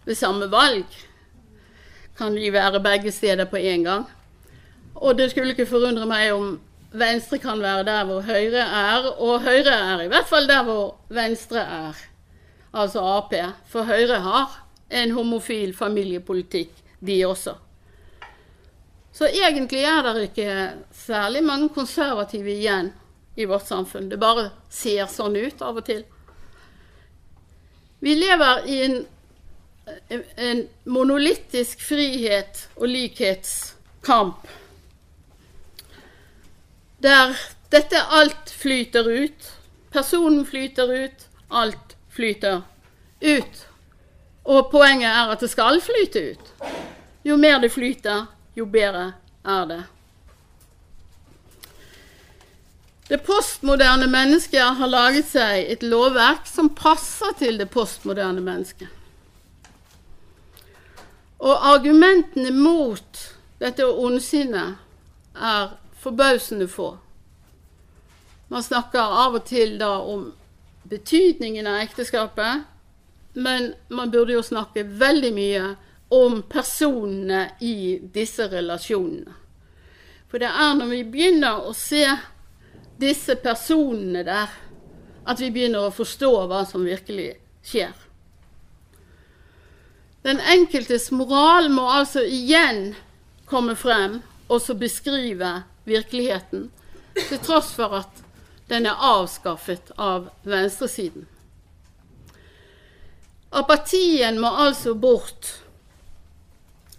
[0.05, 0.85] Ved samme valg
[2.15, 4.05] kan de være begge steder på én gang.
[4.95, 6.55] Og det skulle ikke forundre meg om
[6.93, 10.95] venstre kan være der hvor høyre er, og høyre er i hvert fall der hvor
[11.09, 12.01] venstre er,
[12.73, 13.33] altså Ap.
[13.69, 14.59] For Høyre har
[14.93, 16.71] en homofil familiepolitikk,
[17.01, 17.55] de også.
[19.13, 22.93] Så egentlig er det ikke særlig mange konservative igjen
[23.35, 24.09] i vårt samfunn.
[24.09, 26.03] Det bare ser sånn ut av og til.
[28.03, 28.97] Vi lever i en,
[30.37, 34.49] en monolittisk frihet og likhetskamp.
[37.03, 37.35] Der
[37.73, 39.51] dette alt flyter ut.
[39.91, 42.61] Personen flyter ut, alt flyter
[43.21, 43.65] ut.
[44.43, 46.53] Og poenget er at det skal flyte ut.
[47.23, 48.25] Jo mer det flyter,
[48.55, 49.11] jo bedre
[49.43, 49.81] er det.
[53.09, 58.87] Det postmoderne mennesket har laget seg et lovverk som passer til det postmoderne mennesket.
[61.43, 63.23] Og argumentene mot
[63.59, 64.77] dette ondsinnet
[65.35, 65.73] er
[66.03, 66.97] forbausende få.
[68.51, 70.27] Man snakker av og til da om
[70.89, 72.67] betydningen av ekteskapet,
[73.33, 75.63] men man burde jo snakke veldig mye
[76.13, 79.33] om personene i disse relasjonene.
[80.29, 82.05] For det er når vi begynner å se
[83.01, 84.53] disse personene der,
[85.23, 87.31] at vi begynner å forstå hva som virkelig
[87.65, 87.93] skjer.
[90.23, 92.93] Den enkeltes moral må altså igjen
[93.49, 96.71] komme frem og så beskrive virkeligheten,
[97.29, 98.23] til tross for at
[98.71, 101.27] den er avskaffet av venstresiden.
[103.53, 105.51] Apatien må altså bort.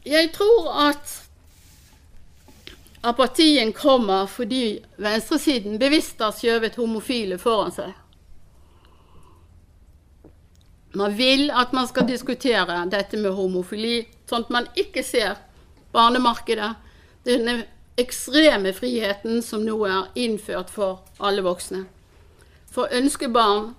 [0.06, 1.14] Jeg tror at
[3.02, 7.92] apatien kommer fordi venstresiden bevisst har skjøvet homofile foran seg.
[10.94, 15.40] Man vil at man skal diskutere dette med homofili, sånn at man ikke ser
[15.94, 16.70] barnemarkedet,
[17.26, 17.64] denne
[18.00, 21.84] ekstreme friheten som nå er innført for alle voksne.
[22.70, 23.72] For å ønske barn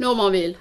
[0.00, 0.54] når man vil.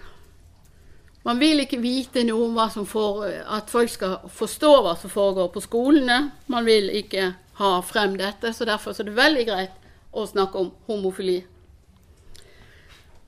[1.24, 5.12] Man vil ikke vite noe om hva som får, at folk skal forstå hva som
[5.12, 6.32] foregår på skolene.
[6.48, 9.76] Man vil ikke ha frem dette, så derfor er det veldig greit
[10.16, 11.42] å snakke om homofili.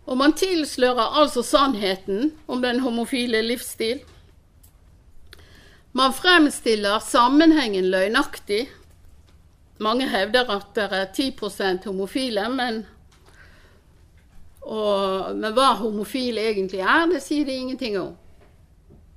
[0.09, 4.01] Og man tilslører altså sannheten om den homofile livsstil.
[5.91, 8.69] Man fremstiller sammenhengen løgnaktig.
[9.81, 12.83] Mange hevder at det er 10% homofile, men,
[14.61, 18.13] og, men hva homofile egentlig er, det sier de ingenting om.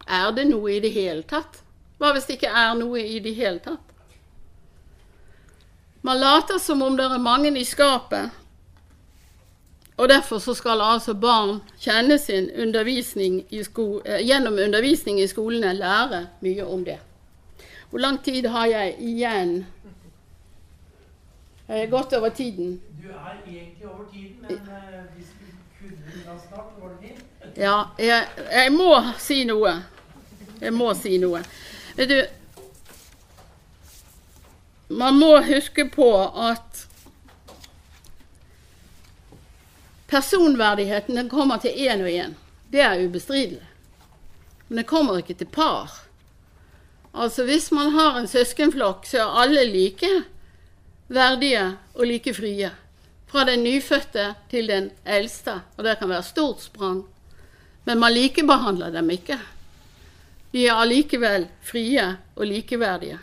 [0.08, 1.60] Er det noe i det hele tatt?
[2.00, 3.92] Hva hvis det ikke er noe i det hele tatt?
[6.04, 8.32] Man later som om det er mange i skapet,
[9.97, 16.26] og Derfor så skal altså barn kjenne sin undervisning sko, gjennom undervisning i skolene lære
[16.42, 16.99] mye om det.
[17.90, 19.66] Hvor lang tid har jeg igjen?
[21.68, 22.80] Jeg er godt over tiden.
[23.03, 25.47] Du er egentlig over tiden, men uh, hvis du
[25.80, 27.24] kunne snart, var det fint?
[27.57, 29.84] Ja, jeg, jeg, må si noe.
[30.61, 31.45] Jeg må si noe.
[31.97, 32.22] Vet du
[34.88, 36.09] Man må huske på
[36.49, 36.88] at
[40.14, 42.34] Personverdigheten den kommer til én og én.
[42.70, 43.64] Det er ubestridelig.
[44.68, 45.90] Men den kommer ikke til par.
[47.14, 50.10] Altså Hvis man har en søskenflokk, så er alle like
[51.08, 52.70] verdige og like frie.
[53.26, 55.60] Fra den nyfødte til den eldste.
[55.76, 57.04] Og det kan være stort sprang.
[57.84, 59.38] Men man likebehandler dem ikke.
[60.52, 63.18] De er allikevel frie og likeverdige.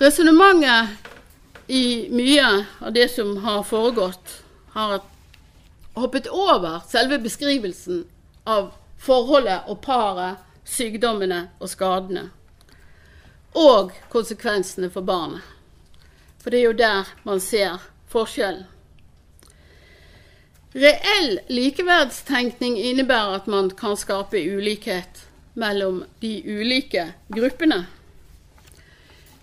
[0.00, 1.09] Resonnementet
[1.70, 4.42] i mye av det som har foregått,
[4.72, 5.00] har
[5.94, 8.04] hoppet over selve beskrivelsen
[8.44, 12.26] av forholdet og paret, sykdommene og skadene.
[13.54, 15.46] Og konsekvensene for barnet.
[16.42, 17.78] For det er jo der man ser
[18.10, 18.66] forskjellen.
[20.74, 25.24] Reell likeverdstenkning innebærer at man kan skape ulikhet
[25.58, 27.84] mellom de ulike gruppene.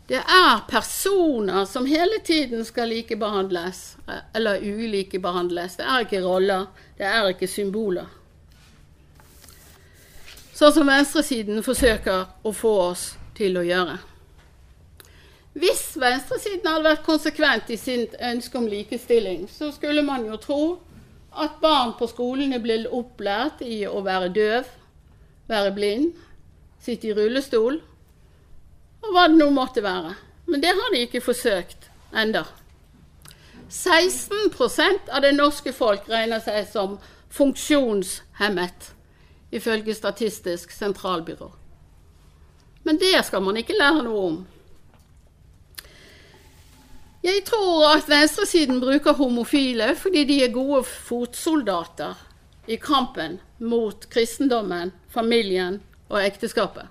[0.08, 3.98] Det er personer som hele tiden skal likebehandles,
[4.34, 5.76] eller ulikebehandles.
[5.76, 8.08] Det er ikke roller, det er ikke symboler.
[10.56, 13.98] Sånn som venstresiden forsøker å få oss til å gjøre.
[15.58, 20.62] Hvis venstresiden hadde vært konsekvent i sitt ønske om likestilling, så skulle man jo tro
[21.36, 24.72] at barn på skolene ble opplært i å være døv,
[25.52, 26.16] være blind,
[26.80, 27.82] sitte i rullestol
[29.04, 30.16] og hva det nå måtte være.
[30.48, 32.46] Men det har de ikke forsøkt enda.
[33.70, 36.98] 16% av det norske folk regner seg som
[37.36, 38.92] funksjonshemmet,
[39.52, 41.50] ifølge Statistisk sentralbyrå.
[42.88, 44.38] Men det skal man ikke lære noe om.
[47.28, 52.16] Jeg tror at venstresiden bruker homofile fordi de er gode fotsoldater
[52.68, 56.88] i kampen mot kristendommen, familien og ekteskapet.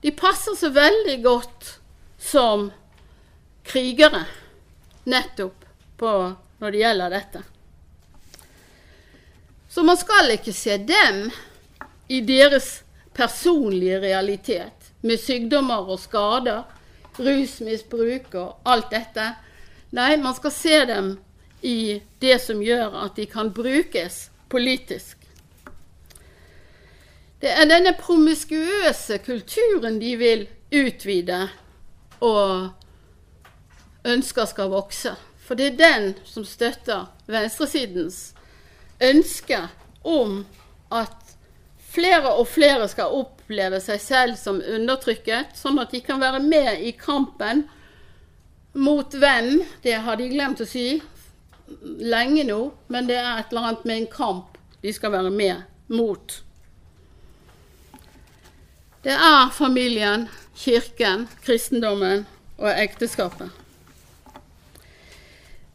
[0.00, 1.70] De passer så veldig godt
[2.18, 2.68] som
[3.66, 4.24] krigere
[5.08, 5.64] nettopp
[5.98, 6.12] på,
[6.58, 7.42] når det gjelder dette.
[9.68, 11.28] Så man skal ikke se dem
[12.08, 12.82] i deres
[13.14, 16.64] personlige realitet, med sykdommer og skader,
[17.18, 19.26] rusmisbruk og alt dette.
[19.94, 21.12] Nei, man skal se dem
[21.62, 25.27] i det som gjør at de kan brukes politisk.
[27.38, 31.44] Det er denne promiskuøse kulturen de vil utvide
[32.24, 32.72] og
[34.08, 35.14] ønsker skal vokse.
[35.46, 38.32] For det er den som støtter venstresidens
[39.00, 39.60] ønske
[40.02, 40.42] om
[40.90, 41.14] at
[41.88, 46.82] flere og flere skal oppleve seg selv som undertrykket, sånn at de kan være med
[46.84, 47.64] i kampen
[48.78, 50.98] mot hvem, det har de glemt å si
[52.02, 52.60] lenge nå,
[52.92, 55.64] men det er et eller annet med en kamp de skal være med
[55.94, 56.42] mot.
[59.02, 60.26] Det er familien,
[60.58, 62.26] kirken, kristendommen
[62.58, 63.50] og ekteskapet.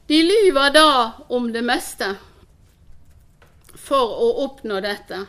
[0.08, 2.10] De lyver da om det meste
[3.80, 5.22] for å oppnå dette.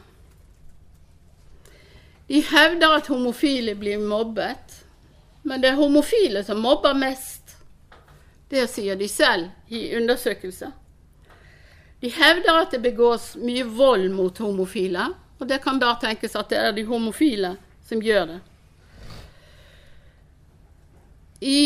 [2.26, 4.80] De hevder at homofile blir mobbet,
[5.46, 7.54] men det er homofile som mobber mest.
[8.50, 10.72] Det sier de selv i undersøkelser.
[12.02, 15.06] De hevder at det begås mye vold mot homofile,
[15.38, 17.54] og det kan da tenkes at det er de homofile
[17.88, 18.40] som gjør det.
[21.44, 21.60] I,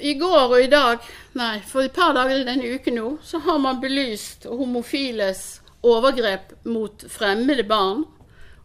[0.00, 1.02] I, går og i dag,
[1.34, 5.42] nei, for et par dager denne uken nå, så har man belyst homofiles
[5.84, 8.04] overgrep mot fremmede barn,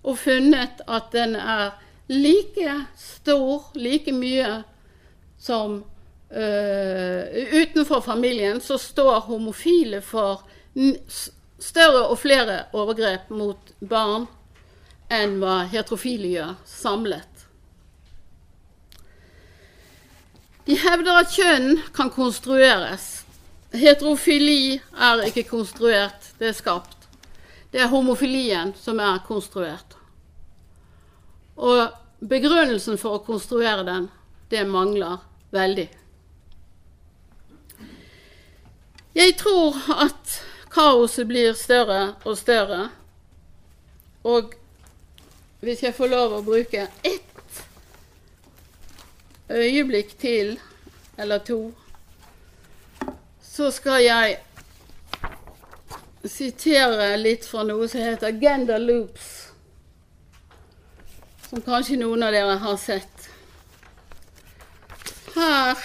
[0.03, 1.73] og funnet at den er
[2.09, 4.61] like stor, like mye
[5.39, 5.81] som
[6.31, 7.23] øh,
[7.61, 10.45] Utenfor familien så står homofile for
[11.59, 14.27] større og flere overgrep mot barn
[15.09, 17.45] enn hva heterofile gjør samlet.
[20.69, 23.23] De hevder at kjønn kan konstrueres.
[23.73, 27.07] Heterofili er ikke konstruert, det er skapt.
[27.73, 29.97] Det er homofilien som er konstruert.
[31.57, 31.89] Og
[32.21, 34.07] begrunnelsen for å konstruere den,
[34.49, 35.17] det mangler
[35.53, 35.87] veldig.
[39.17, 40.37] Jeg tror at
[40.69, 42.89] kaoset blir større og større.
[44.21, 44.53] Og
[45.59, 47.63] hvis jeg får lov å bruke ett
[49.49, 50.53] øyeblikk til,
[51.17, 51.59] eller to,
[53.43, 54.37] så skal jeg
[56.23, 59.27] sitere litt fra noe som heter Gender Loops.
[61.49, 63.27] Som kanskje noen av dere har sett.
[65.33, 65.81] Her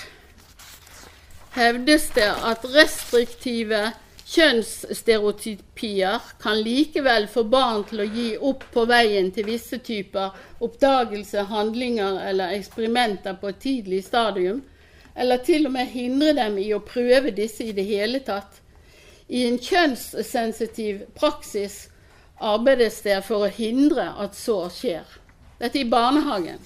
[1.54, 3.86] hevdes det at restriktive
[4.34, 11.44] Kjønnsstereotypier kan likevel få barn til å gi opp på veien til visse typer oppdagelse,
[11.52, 14.64] handlinger eller eksperimenter på et tidlig stadium,
[15.14, 18.58] eller til og med hindre dem i å prøve disse i det hele tatt.
[19.30, 21.84] I en kjønnssensitiv praksis
[22.42, 25.06] arbeides det for å hindre at så skjer.
[25.62, 26.58] Dette i barnehagen.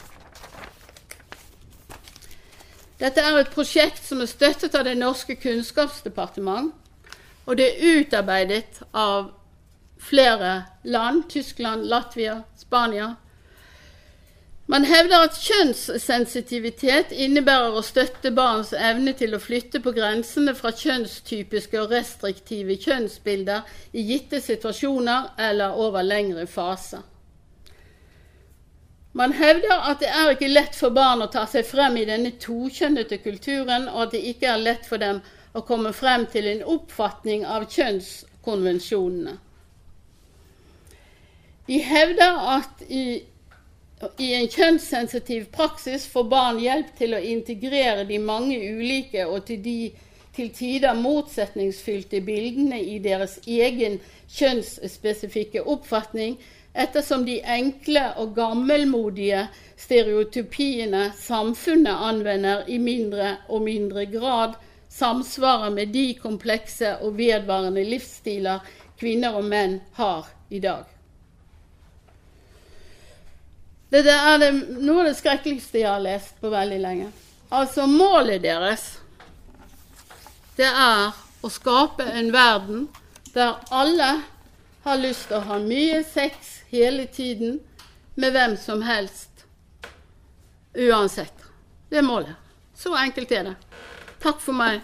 [2.99, 6.73] Dette er et prosjekt som er støttet av Det norske kunnskapsdepartement
[7.49, 9.31] og det er utarbeidet av
[9.99, 11.25] flere land.
[11.33, 13.15] Tyskland, Latvia, Spania.
[14.69, 20.75] Man hevder at kjønnssensitivitet innebærer å støtte barns evne til å flytte på grensene fra
[20.77, 23.65] kjønnstypiske og restriktive kjønnsbilder
[23.97, 27.01] i gitte situasjoner eller over lengre faser.
[29.17, 32.37] Man hevder at det er ikke lett for barn å ta seg frem i denne
[32.37, 36.65] tokjønnete kulturen, og at det ikke er lett for dem å komme frem til en
[36.77, 39.39] oppfatning av kjønnskonvensjonene.
[41.69, 43.21] De hevder at i,
[44.25, 49.61] i en kjønnssensitiv praksis får barn hjelp til å integrere de mange ulike og til,
[49.65, 49.91] de,
[50.37, 53.99] til tider motsetningsfylte bildene i deres egen
[54.33, 56.39] kjønnsspesifikke oppfatning,
[56.73, 59.45] ettersom de enkle og gammelmodige
[59.77, 64.57] stereotypiene samfunnet anvender i mindre og mindre grad
[64.89, 68.65] samsvarer med de komplekse og vedvarende livsstiler
[68.99, 70.85] kvinner og menn har i dag.
[73.89, 74.51] Dette er det,
[74.85, 77.07] noe av det skrekkeligste jeg har lest på veldig lenge.
[77.49, 78.99] Altså, målet deres,
[80.59, 82.89] det er å skape en verden
[83.33, 84.11] der alle
[84.85, 87.61] har lyst til å ha mye sex hele tiden
[88.19, 89.47] med hvem som helst.
[90.75, 91.47] Uansett.
[91.89, 92.37] Det er målet.
[92.77, 93.57] Så enkelt er det.
[94.19, 94.83] Takk for meg.